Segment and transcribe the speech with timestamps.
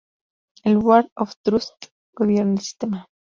[0.63, 3.05] El "board of trustees" gobierna el sistema.